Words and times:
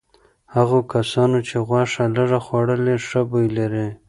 هغو 0.55 0.79
کسانو 0.93 1.39
چې 1.47 1.55
غوښه 1.67 2.03
لږه 2.15 2.39
خوړلي 2.45 2.95
ښه 3.07 3.21
بوی 3.29 3.47
لري. 3.57 3.87